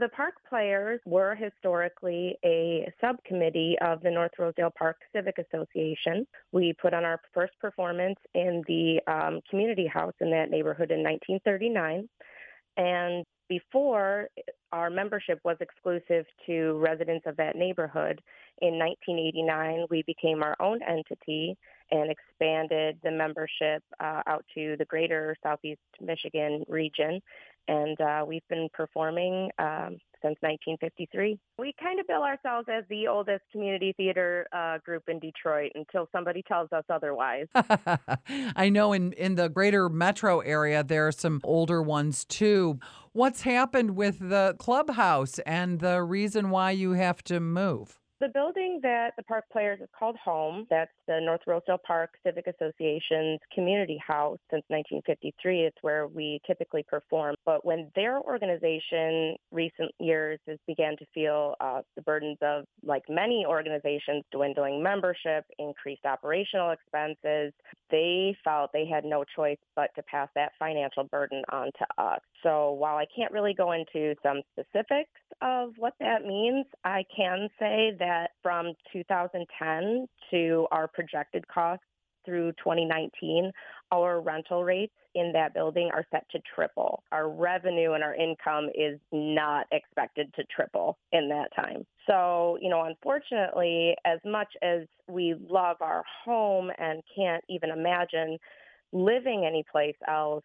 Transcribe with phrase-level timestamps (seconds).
[0.00, 6.24] The park players were historically a subcommittee of the North Rosedale Park Civic Association.
[6.52, 11.02] We put on our first performance in the um, community house in that neighborhood in
[11.02, 12.08] 1939.
[12.76, 14.28] And before,
[14.70, 18.20] our membership was exclusive to residents of that neighborhood.
[18.60, 21.56] In 1989, we became our own entity
[21.90, 27.20] and expanded the membership uh, out to the greater Southeast Michigan region.
[27.68, 31.38] And uh, we've been performing um, since 1953.
[31.58, 36.08] We kind of bill ourselves as the oldest community theater uh, group in Detroit until
[36.10, 37.46] somebody tells us otherwise.
[37.54, 42.78] I know in, in the greater metro area, there are some older ones too.
[43.12, 47.98] What's happened with the clubhouse and the reason why you have to move?
[48.20, 50.66] The building that the park players is called home.
[50.70, 55.62] That's the North Rosedale Park Civic Association's community house since 1953.
[55.62, 57.36] It's where we typically perform.
[57.46, 63.04] But when their organization recent years has began to feel uh, the burdens of, like
[63.08, 67.52] many organizations, dwindling membership, increased operational expenses,
[67.88, 72.20] they felt they had no choice but to pass that financial burden on to us.
[72.42, 75.10] So while I can't really go into some specifics
[75.42, 81.84] of what that means, I can say that from 2010 to our projected costs
[82.24, 83.50] through 2019,
[83.90, 87.02] our rental rates in that building are set to triple.
[87.10, 91.86] Our revenue and our income is not expected to triple in that time.
[92.06, 98.38] So, you know, unfortunately, as much as we love our home and can't even imagine
[98.92, 100.44] living anyplace else,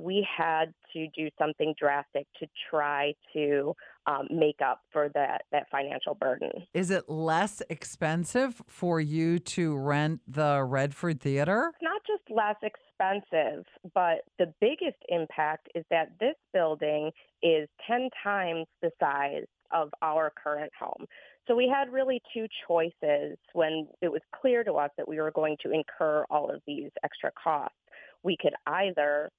[0.00, 3.74] we had to do something drastic to try to
[4.06, 6.50] um, make up for that, that financial burden.
[6.72, 11.72] Is it less expensive for you to rent the Redford Theater?
[11.74, 17.10] It's not just less expensive, but the biggest impact is that this building
[17.42, 21.06] is 10 times the size of our current home.
[21.46, 25.30] So we had really two choices when it was clear to us that we were
[25.30, 27.76] going to incur all of these extra costs.
[28.22, 29.30] We could either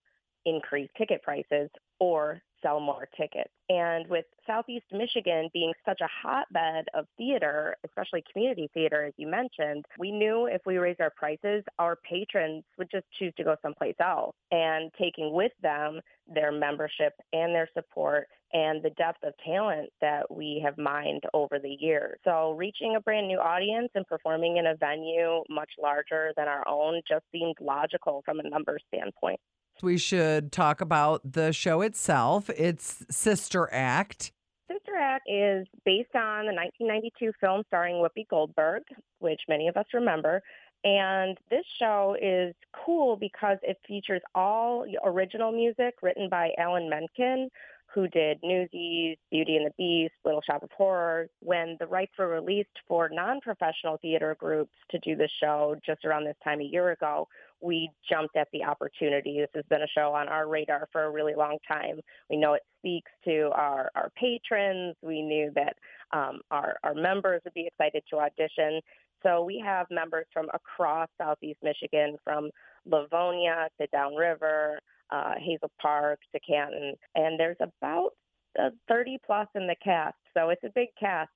[0.46, 1.70] increase ticket prices
[2.00, 3.50] or sell more tickets.
[3.70, 9.28] And with Southeast Michigan being such a hotbed of theater, especially community theater, as you
[9.28, 13.56] mentioned, we knew if we raised our prices, our patrons would just choose to go
[13.62, 14.36] someplace else.
[14.52, 20.30] And taking with them their membership and their support and the depth of talent that
[20.30, 22.20] we have mined over the years.
[22.24, 26.68] So reaching a brand new audience and performing in a venue much larger than our
[26.68, 29.40] own just seemed logical from a numbers standpoint.
[29.84, 32.50] We should talk about the show itself.
[32.50, 34.32] It's Sister Act.
[34.72, 38.84] Sister Act is based on the 1992 film starring Whoopi Goldberg,
[39.20, 40.42] which many of us remember.
[40.84, 42.56] And this show is
[42.86, 47.50] cool because it features all original music written by Alan Menken,
[47.94, 51.30] who did Newsies, Beauty and the Beast, Little Shop of Horrors.
[51.42, 56.26] When the rights were released for non-professional theater groups to do the show just around
[56.26, 57.28] this time a year ago,
[57.60, 59.40] we jumped at the opportunity.
[59.40, 62.00] This has been a show on our radar for a really long time.
[62.30, 64.96] We know it speaks to our, our patrons.
[65.02, 65.76] We knew that
[66.14, 68.82] um, our, our members would be excited to audition.
[69.22, 72.50] So we have members from across Southeast Michigan, from
[72.86, 74.80] Livonia to Downriver,
[75.12, 78.12] uh, Hazel Park to Canton, and there's about
[78.60, 80.18] uh, 30 plus in the cast.
[80.36, 81.32] So it's a big cast